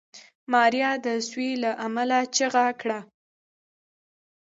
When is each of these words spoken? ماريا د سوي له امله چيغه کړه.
ماريا 0.51 0.91
د 1.05 1.07
سوي 1.29 1.51
له 1.63 1.71
امله 1.85 2.19
چيغه 2.35 2.67
کړه. 2.81 2.99